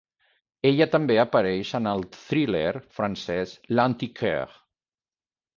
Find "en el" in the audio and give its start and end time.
1.81-2.01